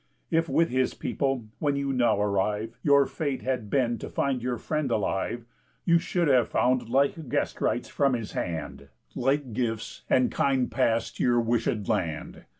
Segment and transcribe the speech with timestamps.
[0.31, 4.57] If with his people, where you now arrive, Your fate had been to find your
[4.57, 5.45] friend alive,
[5.85, 11.11] You should have found like guest rites from his hand, Like gifts, and kind pass
[11.11, 12.45] to your wishéd land.